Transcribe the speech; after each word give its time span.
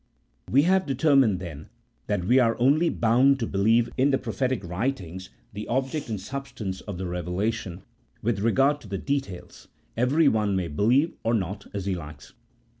We 0.49 0.63
have 0.63 0.87
determined, 0.87 1.37
then, 1.37 1.69
that 2.07 2.23
we 2.23 2.39
are 2.39 2.59
only 2.59 2.89
bound 2.89 3.37
to 3.39 3.45
believe 3.45 3.87
in 3.99 4.09
the 4.09 4.17
prophetic 4.17 4.63
writings, 4.63 5.29
the 5.53 5.67
object 5.67 6.09
and 6.09 6.19
substance 6.19 6.79
CHAP. 6.79 6.89
II.] 6.89 6.93
OF 6.93 6.95
PROPHETS. 6.95 6.95
41 6.95 6.95
of 6.95 6.97
the 6.97 7.11
revelation; 7.31 7.81
with 8.23 8.39
regard 8.39 8.81
to 8.81 8.87
the 8.87 8.97
details, 8.97 9.67
every 9.95 10.27
one 10.27 10.55
may 10.55 10.69
believe 10.69 11.13
or 11.23 11.35
not, 11.35 11.67
as 11.75 11.85
he 11.85 11.93
likes. 11.93 12.33